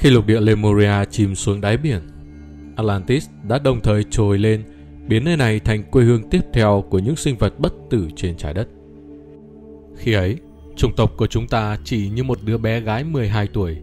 [0.00, 2.00] Khi lục địa Lemuria chìm xuống đáy biển,
[2.76, 4.64] Atlantis đã đồng thời trồi lên,
[5.08, 8.36] biến nơi này thành quê hương tiếp theo của những sinh vật bất tử trên
[8.36, 8.68] trái đất.
[9.96, 10.36] Khi ấy,
[10.76, 13.76] chủng tộc của chúng ta chỉ như một đứa bé gái 12 tuổi,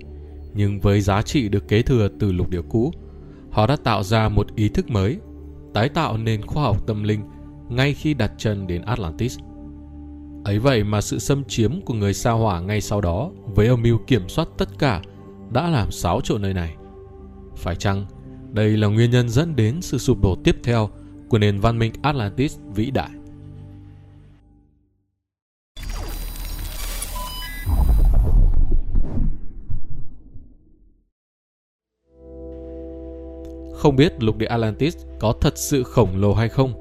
[0.53, 2.91] nhưng với giá trị được kế thừa từ lục địa cũ,
[3.52, 5.18] họ đã tạo ra một ý thức mới,
[5.73, 7.21] tái tạo nền khoa học tâm linh
[7.70, 9.39] ngay khi đặt chân đến Atlantis.
[10.43, 13.81] Ấy vậy mà sự xâm chiếm của người sao hỏa ngay sau đó với âm
[13.81, 15.02] mưu kiểm soát tất cả
[15.52, 16.76] đã làm xáo trộn nơi này.
[17.55, 18.05] Phải chăng
[18.52, 20.90] đây là nguyên nhân dẫn đến sự sụp đổ tiếp theo
[21.30, 23.09] của nền văn minh Atlantis vĩ đại?
[33.73, 36.73] Không biết lục địa Atlantis có thật sự khổng lồ hay không,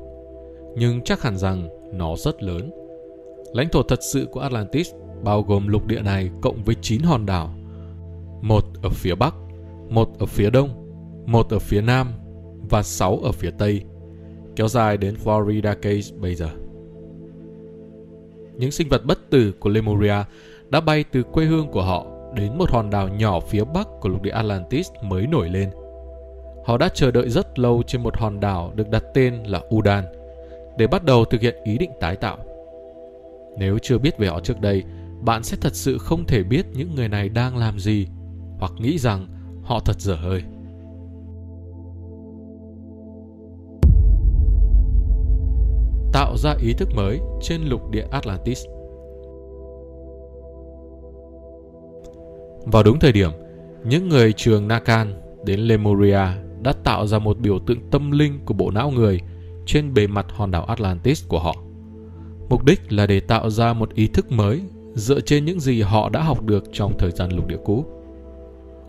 [0.76, 2.70] nhưng chắc hẳn rằng nó rất lớn.
[3.52, 4.90] Lãnh thổ thật sự của Atlantis
[5.24, 7.54] bao gồm lục địa này cộng với 9 hòn đảo.
[8.42, 9.34] Một ở phía bắc,
[9.88, 10.68] một ở phía đông,
[11.26, 12.12] một ở phía nam
[12.70, 13.82] và sáu ở phía tây,
[14.56, 16.48] kéo dài đến Florida Keys bây giờ.
[18.56, 20.24] Những sinh vật bất tử của Lemuria
[20.68, 24.08] đã bay từ quê hương của họ đến một hòn đảo nhỏ phía bắc của
[24.08, 25.70] lục địa Atlantis mới nổi lên–
[26.66, 30.04] Họ đã chờ đợi rất lâu trên một hòn đảo được đặt tên là Udan
[30.78, 32.38] để bắt đầu thực hiện ý định tái tạo.
[33.58, 34.82] Nếu chưa biết về họ trước đây,
[35.20, 38.06] bạn sẽ thật sự không thể biết những người này đang làm gì
[38.58, 39.26] hoặc nghĩ rằng
[39.62, 40.42] họ thật dở hơi.
[46.12, 48.64] Tạo ra ý thức mới trên lục địa Atlantis.
[52.64, 53.30] Vào đúng thời điểm,
[53.84, 55.12] những người trường Nakan
[55.44, 56.26] đến Lemuria
[56.62, 59.20] đã tạo ra một biểu tượng tâm linh của bộ não người
[59.66, 61.54] trên bề mặt hòn đảo Atlantis của họ.
[62.50, 64.62] Mục đích là để tạo ra một ý thức mới
[64.94, 67.84] dựa trên những gì họ đã học được trong thời gian lục địa cũ.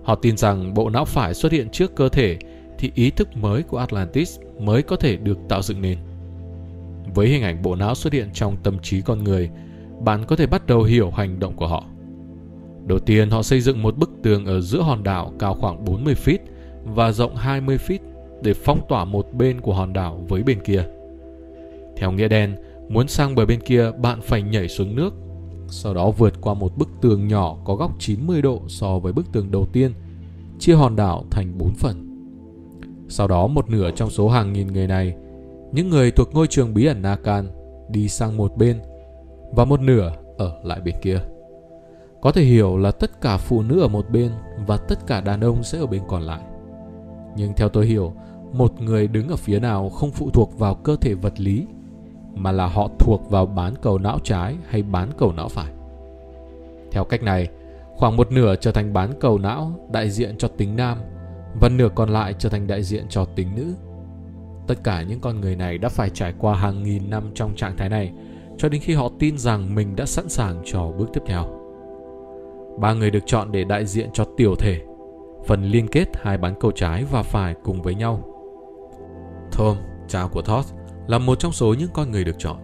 [0.07, 2.37] Họ tin rằng bộ não phải xuất hiện trước cơ thể
[2.77, 5.97] thì ý thức mới của Atlantis mới có thể được tạo dựng nên.
[7.15, 9.49] Với hình ảnh bộ não xuất hiện trong tâm trí con người,
[9.99, 11.83] bạn có thể bắt đầu hiểu hành động của họ.
[12.85, 16.15] Đầu tiên, họ xây dựng một bức tường ở giữa hòn đảo cao khoảng 40
[16.25, 16.37] feet
[16.83, 17.99] và rộng 20 feet
[18.41, 20.83] để phong tỏa một bên của hòn đảo với bên kia.
[21.97, 22.55] Theo nghĩa đen,
[22.89, 25.13] muốn sang bờ bên kia bạn phải nhảy xuống nước,
[25.69, 29.31] sau đó vượt qua một bức tường nhỏ có góc 90 độ so với bức
[29.31, 29.93] tường đầu tiên,
[30.59, 32.03] chia hòn đảo thành 4 phần.
[33.09, 35.15] Sau đó một nửa trong số hàng nghìn người này,
[35.71, 37.47] những người thuộc ngôi trường bí ẩn Nakan
[37.89, 38.79] đi sang một bên
[39.51, 41.19] và một nửa ở lại bên kia.
[42.21, 44.31] Có thể hiểu là tất cả phụ nữ ở một bên
[44.67, 46.41] và tất cả đàn ông sẽ ở bên còn lại.
[47.35, 48.13] Nhưng theo tôi hiểu,
[48.53, 51.65] một người đứng ở phía nào không phụ thuộc vào cơ thể vật lý,
[52.39, 55.71] mà là họ thuộc vào bán cầu não trái hay bán cầu não phải.
[56.91, 57.47] Theo cách này,
[57.95, 60.97] khoảng một nửa trở thành bán cầu não đại diện cho tính nam
[61.61, 63.73] và nửa còn lại trở thành đại diện cho tính nữ.
[64.67, 67.77] Tất cả những con người này đã phải trải qua hàng nghìn năm trong trạng
[67.77, 68.11] thái này
[68.57, 71.43] cho đến khi họ tin rằng mình đã sẵn sàng cho bước tiếp theo.
[72.79, 74.81] Ba người được chọn để đại diện cho tiểu thể
[75.45, 78.23] phần liên kết hai bán cầu trái và phải cùng với nhau.
[79.57, 79.77] Tom,
[80.07, 80.67] cha của Thoth,
[81.07, 82.57] là một trong số những con người được chọn.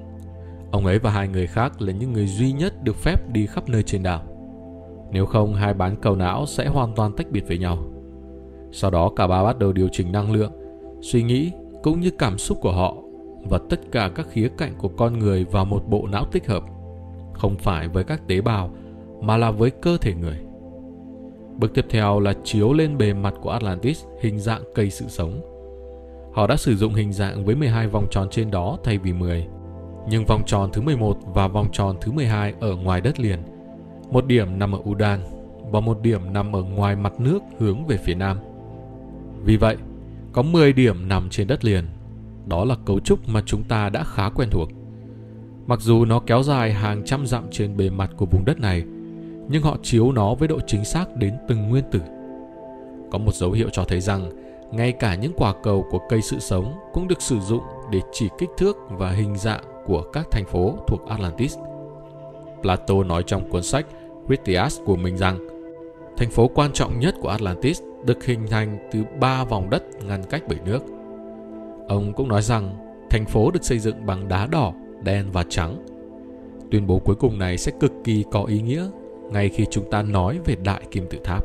[0.72, 3.70] Ông ấy và hai người khác là những người duy nhất được phép đi khắp
[3.70, 4.22] nơi trên đảo.
[5.12, 7.78] Nếu không, hai bán cầu não sẽ hoàn toàn tách biệt với nhau.
[8.72, 10.52] Sau đó cả ba bắt đầu điều chỉnh năng lượng,
[11.02, 11.52] suy nghĩ
[11.84, 12.96] cũng như cảm xúc của họ
[13.50, 16.64] và tất cả các khía cạnh của con người vào một bộ não tích hợp,
[17.34, 18.70] không phải với các tế bào
[19.22, 20.38] mà là với cơ thể người.
[21.58, 25.42] Bước tiếp theo là chiếu lên bề mặt của Atlantis hình dạng cây sự sống.
[26.34, 29.48] Họ đã sử dụng hình dạng với 12 vòng tròn trên đó thay vì 10.
[30.10, 33.40] Nhưng vòng tròn thứ 11 và vòng tròn thứ 12 ở ngoài đất liền.
[34.12, 35.20] Một điểm nằm ở Udan
[35.72, 38.38] và một điểm nằm ở ngoài mặt nước hướng về phía nam.
[39.44, 39.78] Vì vậy,
[40.34, 41.86] có 10 điểm nằm trên đất liền.
[42.48, 44.70] Đó là cấu trúc mà chúng ta đã khá quen thuộc.
[45.68, 48.84] Mặc dù nó kéo dài hàng trăm dặm trên bề mặt của vùng đất này,
[49.50, 52.02] nhưng họ chiếu nó với độ chính xác đến từng nguyên tử.
[53.12, 54.43] Có một dấu hiệu cho thấy rằng
[54.74, 58.30] ngay cả những quả cầu của cây sự sống cũng được sử dụng để chỉ
[58.38, 61.58] kích thước và hình dạng của các thành phố thuộc Atlantis.
[62.62, 63.86] Plato nói trong cuốn sách
[64.28, 65.48] Critias của mình rằng
[66.18, 70.24] thành phố quan trọng nhất của Atlantis được hình thành từ ba vòng đất ngăn
[70.24, 70.80] cách bởi nước.
[71.88, 72.78] Ông cũng nói rằng
[73.10, 74.74] thành phố được xây dựng bằng đá đỏ,
[75.04, 75.86] đen và trắng.
[76.72, 78.88] Tuyên bố cuối cùng này sẽ cực kỳ có ý nghĩa
[79.32, 81.44] ngay khi chúng ta nói về đại kim tự tháp.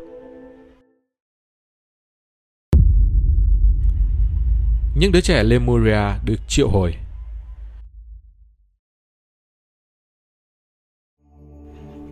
[5.00, 6.94] Những đứa trẻ Lemuria được triệu hồi.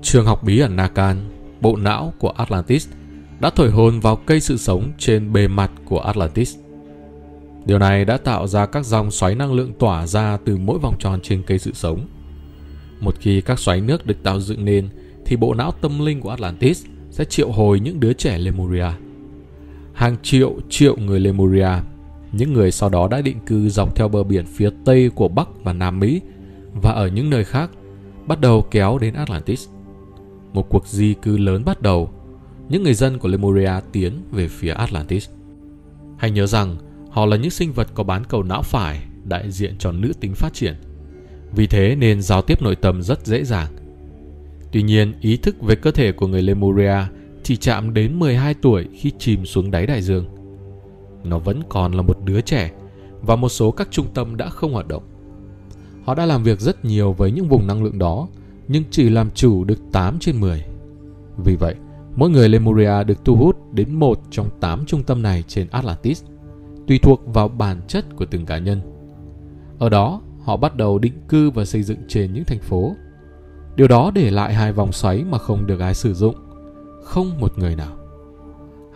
[0.03, 1.17] Trường học bí ẩn Nakan,
[1.61, 2.89] bộ não của Atlantis,
[3.41, 6.57] đã thổi hồn vào cây sự sống trên bề mặt của Atlantis.
[7.65, 10.97] Điều này đã tạo ra các dòng xoáy năng lượng tỏa ra từ mỗi vòng
[10.99, 12.07] tròn trên cây sự sống.
[13.01, 14.89] Một khi các xoáy nước được tạo dựng nên,
[15.25, 18.91] thì bộ não tâm linh của Atlantis sẽ triệu hồi những đứa trẻ Lemuria.
[19.93, 21.71] Hàng triệu triệu người Lemuria,
[22.37, 25.49] những người sau đó đã định cư dọc theo bờ biển phía tây của Bắc
[25.65, 26.21] và Nam Mỹ
[26.83, 27.71] và ở những nơi khác,
[28.27, 29.69] bắt đầu kéo đến Atlantis.
[30.53, 32.11] Một cuộc di cư lớn bắt đầu,
[32.69, 35.29] những người dân của Lemuria tiến về phía Atlantis.
[36.19, 36.77] Hãy nhớ rằng,
[37.11, 40.35] họ là những sinh vật có bán cầu não phải, đại diện cho nữ tính
[40.35, 40.75] phát triển.
[41.53, 43.73] Vì thế nên giao tiếp nội tâm rất dễ dàng.
[44.73, 46.99] Tuy nhiên, ý thức về cơ thể của người Lemuria
[47.43, 50.36] chỉ chạm đến 12 tuổi khi chìm xuống đáy đại dương.
[51.25, 52.73] Nó vẫn còn là một đứa trẻ
[53.23, 55.03] và một số các trung tâm đã không hoạt động.
[56.05, 58.29] Họ đã làm việc rất nhiều với những vùng năng lượng đó,
[58.69, 60.65] nhưng chỉ làm chủ được 8 trên 10.
[61.45, 61.75] Vì vậy,
[62.17, 66.25] mỗi người Lemuria được thu hút đến một trong 8 trung tâm này trên Atlantis,
[66.87, 68.81] tùy thuộc vào bản chất của từng cá nhân.
[69.79, 72.95] Ở đó, họ bắt đầu định cư và xây dựng trên những thành phố.
[73.77, 76.35] Điều đó để lại hai vòng xoáy mà không được ai sử dụng,
[77.05, 77.97] không một người nào.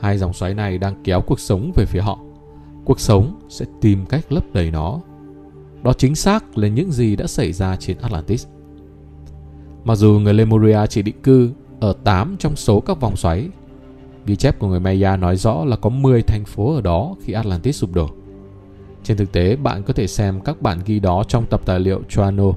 [0.00, 2.18] Hai dòng xoáy này đang kéo cuộc sống về phía họ.
[2.84, 5.00] Cuộc sống sẽ tìm cách lấp đầy nó.
[5.82, 8.46] Đó chính xác là những gì đã xảy ra trên Atlantis.
[9.84, 13.48] Mặc dù người Lemuria chỉ định cư ở 8 trong số các vòng xoáy,
[14.26, 17.32] ghi chép của người Maya nói rõ là có 10 thành phố ở đó khi
[17.32, 18.10] Atlantis sụp đổ.
[19.04, 22.02] Trên thực tế, bạn có thể xem các bản ghi đó trong tập tài liệu
[22.08, 22.52] Choano,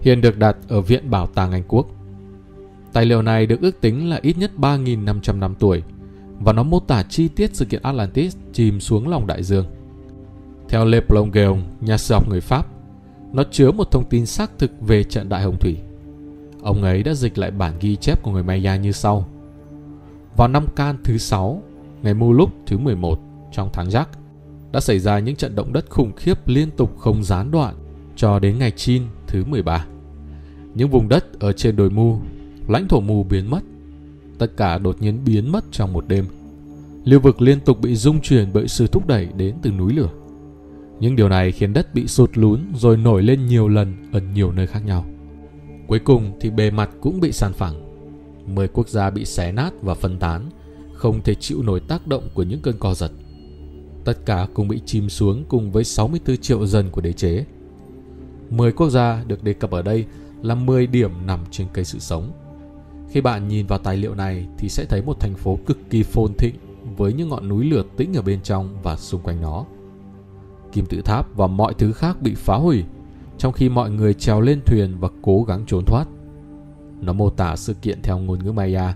[0.00, 1.86] hiện được đặt ở Viện Bảo tàng Anh Quốc.
[2.92, 5.82] Tài liệu này được ước tính là ít nhất 3.500 năm tuổi
[6.40, 9.66] và nó mô tả chi tiết sự kiện Atlantis chìm xuống lòng đại dương.
[10.68, 12.66] Theo Le Plongeon, nhà sử học người Pháp,
[13.32, 15.76] nó chứa một thông tin xác thực về trận đại hồng thủy.
[16.62, 19.28] Ông ấy đã dịch lại bản ghi chép của người Maya như sau.
[20.36, 21.62] Vào năm Can thứ 6,
[22.02, 23.20] ngày Muluk thứ 11
[23.52, 24.08] trong tháng Giắc,
[24.72, 27.74] đã xảy ra những trận động đất khủng khiếp liên tục không gián đoạn
[28.16, 29.86] cho đến ngày Chin thứ 13.
[30.74, 32.18] Những vùng đất ở trên đồi mu,
[32.68, 33.60] lãnh thổ Mu biến mất.
[34.40, 36.24] Tất cả đột nhiên biến mất trong một đêm.
[37.04, 40.10] Lưu vực liên tục bị rung chuyển bởi sự thúc đẩy đến từ núi lửa.
[41.00, 44.52] Những điều này khiến đất bị sụt lún rồi nổi lên nhiều lần ở nhiều
[44.52, 45.04] nơi khác nhau.
[45.86, 47.74] Cuối cùng thì bề mặt cũng bị sàn phẳng.
[48.54, 50.50] Mười quốc gia bị xé nát và phân tán,
[50.92, 53.10] không thể chịu nổi tác động của những cơn co giật.
[54.04, 57.44] Tất cả cùng bị chìm xuống cùng với 64 triệu dân của đế chế.
[58.50, 60.06] 10 quốc gia được đề cập ở đây
[60.42, 62.32] là 10 điểm nằm trên cây sự sống.
[63.10, 66.02] Khi bạn nhìn vào tài liệu này thì sẽ thấy một thành phố cực kỳ
[66.02, 66.54] phồn thịnh
[66.96, 69.64] với những ngọn núi lửa tĩnh ở bên trong và xung quanh nó.
[70.72, 72.84] Kim tự tháp và mọi thứ khác bị phá hủy,
[73.38, 76.04] trong khi mọi người trèo lên thuyền và cố gắng trốn thoát.
[77.00, 78.94] Nó mô tả sự kiện theo ngôn ngữ Maya,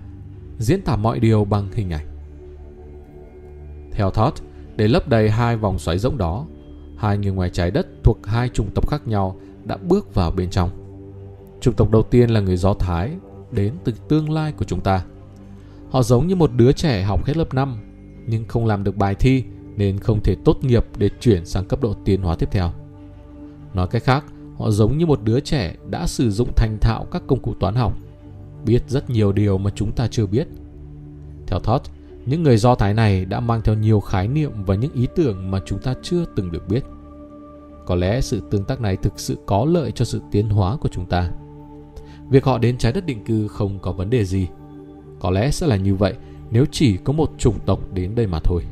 [0.58, 2.06] diễn tả mọi điều bằng hình ảnh.
[3.92, 4.42] Theo Thoth,
[4.76, 6.46] để lấp đầy hai vòng xoáy rỗng đó,
[6.96, 10.50] hai người ngoài trái đất thuộc hai chủng tộc khác nhau đã bước vào bên
[10.50, 10.70] trong.
[11.60, 13.10] Chủng tộc đầu tiên là người Do Thái,
[13.54, 15.04] đến từ tương lai của chúng ta.
[15.90, 17.76] Họ giống như một đứa trẻ học hết lớp 5,
[18.26, 19.44] nhưng không làm được bài thi
[19.76, 22.72] nên không thể tốt nghiệp để chuyển sang cấp độ tiến hóa tiếp theo.
[23.74, 24.24] Nói cách khác,
[24.58, 27.74] họ giống như một đứa trẻ đã sử dụng thành thạo các công cụ toán
[27.74, 27.98] học,
[28.64, 30.48] biết rất nhiều điều mà chúng ta chưa biết.
[31.46, 31.90] Theo Thoth,
[32.26, 35.50] những người Do Thái này đã mang theo nhiều khái niệm và những ý tưởng
[35.50, 36.84] mà chúng ta chưa từng được biết.
[37.86, 40.88] Có lẽ sự tương tác này thực sự có lợi cho sự tiến hóa của
[40.92, 41.30] chúng ta.
[42.30, 44.48] Việc họ đến trái đất định cư không có vấn đề gì.
[45.20, 46.14] Có lẽ sẽ là như vậy
[46.50, 48.62] nếu chỉ có một chủng tộc đến đây mà thôi.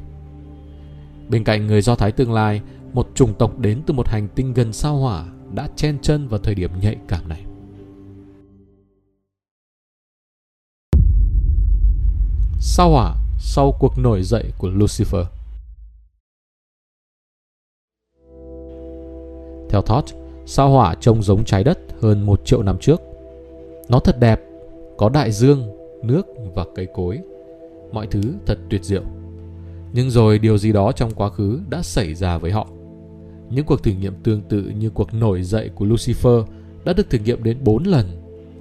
[1.29, 2.61] Bên cạnh người Do Thái tương lai,
[2.93, 6.41] một chủng tộc đến từ một hành tinh gần sao hỏa đã chen chân vào
[6.41, 7.45] thời điểm nhạy cảm này.
[12.61, 15.25] Sao hỏa sau cuộc nổi dậy của Lucifer.
[19.71, 20.15] Theo Thoth,
[20.47, 23.01] sao hỏa trông giống trái đất hơn một triệu năm trước.
[23.89, 24.41] Nó thật đẹp,
[24.97, 25.63] có đại dương,
[26.03, 27.19] nước và cây cối.
[27.93, 29.03] Mọi thứ thật tuyệt diệu.
[29.93, 32.67] Nhưng rồi điều gì đó trong quá khứ đã xảy ra với họ.
[33.51, 36.45] Những cuộc thử nghiệm tương tự như cuộc nổi dậy của Lucifer
[36.85, 38.07] đã được thử nghiệm đến 4 lần,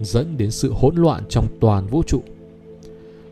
[0.01, 2.21] dẫn đến sự hỗn loạn trong toàn vũ trụ.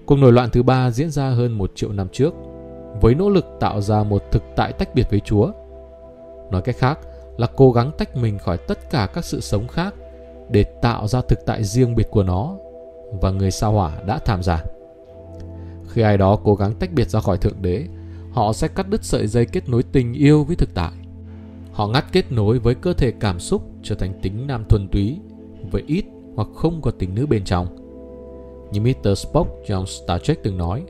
[0.05, 2.33] Cuộc nổi loạn thứ ba diễn ra hơn một triệu năm trước,
[3.01, 5.51] với nỗ lực tạo ra một thực tại tách biệt với Chúa.
[6.51, 6.99] Nói cách khác
[7.37, 9.95] là cố gắng tách mình khỏi tất cả các sự sống khác
[10.51, 12.55] để tạo ra thực tại riêng biệt của nó,
[13.21, 14.63] và người sao hỏa đã tham gia.
[15.87, 17.85] Khi ai đó cố gắng tách biệt ra khỏi Thượng Đế,
[18.31, 20.91] họ sẽ cắt đứt sợi dây kết nối tình yêu với thực tại.
[21.71, 25.19] Họ ngắt kết nối với cơ thể cảm xúc trở thành tính nam thuần túy,
[25.71, 27.67] với ít hoặc không có tính nữ bên trong.
[28.71, 29.17] Như Mr.
[29.17, 30.83] Spock trong Star Trek từng nói,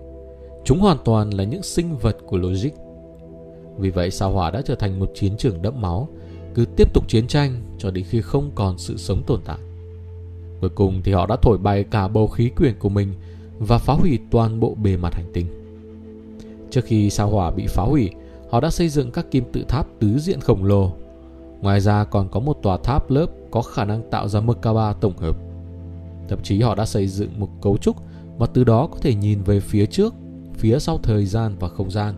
[0.63, 2.69] Chúng hoàn toàn là những sinh vật của logic.
[3.77, 6.09] Vì vậy sao hỏa đã trở thành một chiến trường đẫm máu,
[6.55, 9.57] cứ tiếp tục chiến tranh cho đến khi không còn sự sống tồn tại.
[10.61, 13.13] Cuối cùng thì họ đã thổi bay cả bầu khí quyển của mình
[13.59, 15.45] và phá hủy toàn bộ bề mặt hành tinh.
[16.71, 18.09] Trước khi sao hỏa bị phá hủy,
[18.49, 20.91] họ đã xây dựng các kim tự tháp tứ diện khổng lồ.
[21.61, 25.17] Ngoài ra còn có một tòa tháp lớp có khả năng tạo ra Merkaba tổng
[25.17, 25.35] hợp.
[26.27, 27.95] Thậm chí họ đã xây dựng một cấu trúc
[28.37, 30.13] mà từ đó có thể nhìn về phía trước,
[30.53, 32.15] phía sau thời gian và không gian,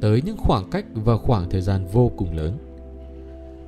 [0.00, 2.58] tới những khoảng cách và khoảng thời gian vô cùng lớn.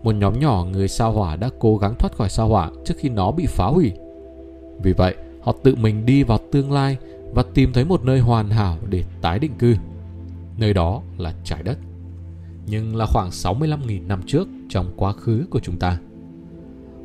[0.07, 3.09] Một nhóm nhỏ người sao hỏa đã cố gắng thoát khỏi sao hỏa trước khi
[3.09, 3.93] nó bị phá hủy.
[4.83, 6.97] Vì vậy, họ tự mình đi vào tương lai
[7.35, 9.75] và tìm thấy một nơi hoàn hảo để tái định cư.
[10.59, 11.79] Nơi đó là trái đất.
[12.67, 15.99] Nhưng là khoảng 65.000 năm trước trong quá khứ của chúng ta.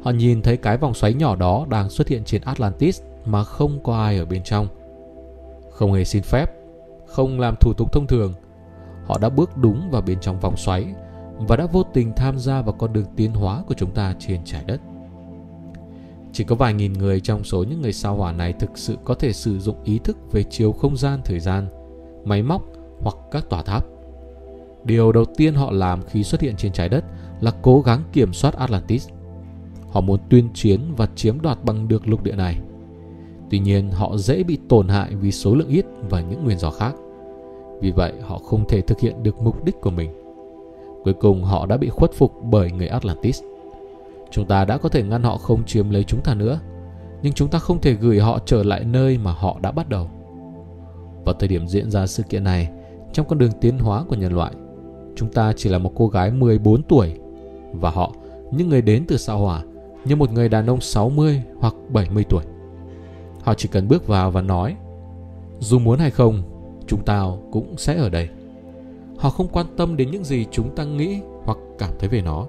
[0.03, 3.83] Họ nhìn thấy cái vòng xoáy nhỏ đó đang xuất hiện trên Atlantis mà không
[3.83, 4.67] có ai ở bên trong.
[5.71, 6.45] Không hề xin phép,
[7.07, 8.33] không làm thủ tục thông thường,
[9.05, 10.85] họ đã bước đúng vào bên trong vòng xoáy
[11.47, 14.41] và đã vô tình tham gia vào con đường tiến hóa của chúng ta trên
[14.45, 14.81] trái đất.
[16.33, 19.13] Chỉ có vài nghìn người trong số những người sao hỏa này thực sự có
[19.13, 21.67] thể sử dụng ý thức về chiều không gian thời gian,
[22.25, 22.61] máy móc
[22.99, 23.85] hoặc các tòa tháp.
[24.83, 27.05] Điều đầu tiên họ làm khi xuất hiện trên trái đất
[27.41, 29.09] là cố gắng kiểm soát Atlantis.
[29.91, 32.57] Họ muốn tuyên chiến và chiếm đoạt bằng được lục địa này.
[33.49, 36.71] Tuy nhiên họ dễ bị tổn hại vì số lượng ít và những nguyên do
[36.71, 36.95] khác.
[37.81, 40.20] Vì vậy họ không thể thực hiện được mục đích của mình.
[41.03, 43.41] Cuối cùng họ đã bị khuất phục bởi người Atlantis.
[44.31, 46.59] Chúng ta đã có thể ngăn họ không chiếm lấy chúng ta nữa,
[47.21, 50.09] nhưng chúng ta không thể gửi họ trở lại nơi mà họ đã bắt đầu.
[51.25, 52.69] Vào thời điểm diễn ra sự kiện này,
[53.13, 54.51] trong con đường tiến hóa của nhân loại,
[55.15, 57.13] chúng ta chỉ là một cô gái 14 tuổi
[57.73, 58.11] và họ,
[58.51, 59.63] những người đến từ sao hỏa,
[60.05, 62.43] như một người đàn ông 60 hoặc 70 tuổi.
[63.43, 64.75] Họ chỉ cần bước vào và nói
[65.59, 66.43] Dù muốn hay không,
[66.87, 68.29] chúng ta cũng sẽ ở đây.
[69.21, 72.47] Họ không quan tâm đến những gì chúng ta nghĩ hoặc cảm thấy về nó.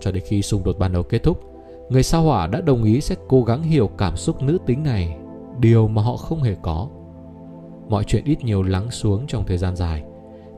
[0.00, 1.40] Cho đến khi xung đột ban đầu kết thúc,
[1.88, 5.16] người sao hỏa đã đồng ý sẽ cố gắng hiểu cảm xúc nữ tính này,
[5.60, 6.88] điều mà họ không hề có.
[7.88, 10.02] Mọi chuyện ít nhiều lắng xuống trong thời gian dài,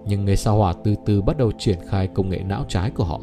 [0.06, 3.04] nhưng người sao hỏa từ từ bắt đầu triển khai công nghệ não trái của
[3.04, 3.20] họ,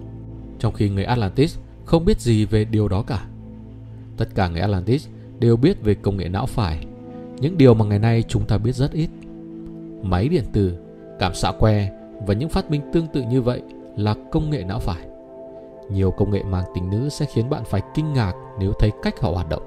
[0.60, 3.26] trong khi người Atlantis không biết gì về điều đó cả.
[4.18, 5.08] Tất cả người Atlantis
[5.40, 6.86] đều biết về công nghệ não phải,
[7.40, 9.10] những điều mà ngày nay chúng ta biết rất ít.
[10.02, 10.78] Máy điện tử,
[11.20, 11.90] cảm xạ que
[12.28, 13.62] và những phát minh tương tự như vậy
[13.96, 15.08] là công nghệ não phải.
[15.90, 19.20] Nhiều công nghệ mang tính nữ sẽ khiến bạn phải kinh ngạc nếu thấy cách
[19.20, 19.64] họ hoạt động.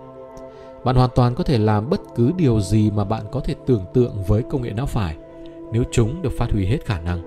[0.84, 3.84] Bạn hoàn toàn có thể làm bất cứ điều gì mà bạn có thể tưởng
[3.94, 5.16] tượng với công nghệ não phải,
[5.72, 7.22] nếu chúng được phát huy hết khả năng.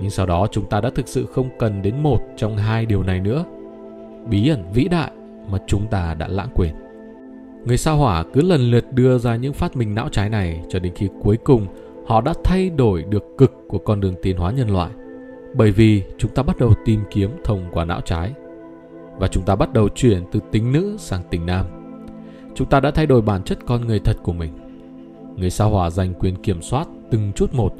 [0.00, 3.02] Nhưng sau đó chúng ta đã thực sự không cần đến một trong hai điều
[3.02, 3.44] này nữa.
[4.26, 5.10] Bí ẩn vĩ đại
[5.50, 6.74] mà chúng ta đã lãng quên.
[7.64, 10.78] Người sao hỏa cứ lần lượt đưa ra những phát minh não trái này cho
[10.78, 11.66] đến khi cuối cùng
[12.06, 14.90] họ đã thay đổi được cực của con đường tiến hóa nhân loại.
[15.54, 18.32] Bởi vì chúng ta bắt đầu tìm kiếm thông qua não trái.
[19.18, 21.66] Và chúng ta bắt đầu chuyển từ tính nữ sang tính nam.
[22.54, 24.52] Chúng ta đã thay đổi bản chất con người thật của mình.
[25.36, 27.74] Người sao hỏa giành quyền kiểm soát từng chút một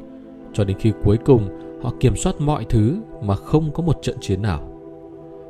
[0.53, 1.49] cho đến khi cuối cùng
[1.83, 4.69] họ kiểm soát mọi thứ mà không có một trận chiến nào.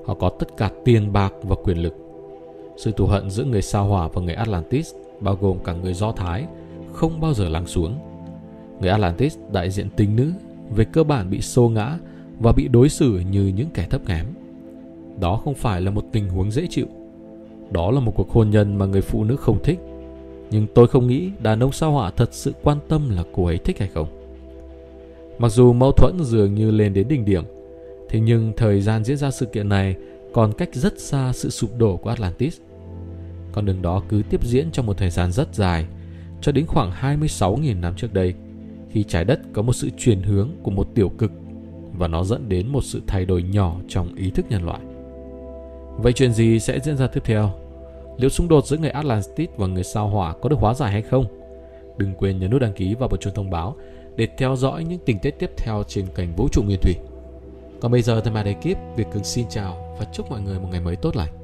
[0.06, 1.94] Họ có tất cả tiền bạc và quyền lực
[2.78, 6.12] sự thù hận giữa người sao hỏa và người Atlantis, bao gồm cả người Do
[6.12, 6.46] Thái,
[6.94, 7.98] không bao giờ lắng xuống.
[8.84, 10.32] Người Atlantis đại diện tính nữ,
[10.76, 11.98] về cơ bản bị xô ngã
[12.40, 14.26] và bị đối xử như những kẻ thấp kém.
[15.20, 16.86] Đó không phải là một tình huống dễ chịu.
[17.72, 19.80] Đó là một cuộc hôn nhân mà người phụ nữ không thích.
[20.52, 23.58] Nhưng tôi không nghĩ đàn ông sao hỏa thật sự quan tâm là cô ấy
[23.58, 24.08] thích hay không.
[25.38, 27.44] Mặc dù mâu thuẫn dường như lên đến đỉnh điểm,
[28.10, 29.96] thế nhưng thời gian diễn ra sự kiện này
[30.34, 32.58] còn cách rất xa sự sụp đổ của Atlantis.
[33.52, 35.86] Con đường đó cứ tiếp diễn trong một thời gian rất dài,
[36.42, 38.34] cho đến khoảng 26.000 năm trước đây,
[38.94, 41.32] khi trái đất có một sự chuyển hướng của một tiểu cực
[41.98, 44.80] và nó dẫn đến một sự thay đổi nhỏ trong ý thức nhân loại.
[45.98, 47.52] Vậy chuyện gì sẽ diễn ra tiếp theo?
[48.18, 51.02] Liệu xung đột giữa người Atlantis và người sao hỏa có được hóa giải hay
[51.02, 51.26] không?
[51.98, 53.76] Đừng quên nhấn nút đăng ký và bật chuông thông báo
[54.16, 56.96] để theo dõi những tình tiết tiếp theo trên kênh Vũ trụ Nguyên Thủy.
[57.82, 60.68] Còn bây giờ thay mặt ekip, Việt Cường xin chào và chúc mọi người một
[60.72, 61.43] ngày mới tốt lành.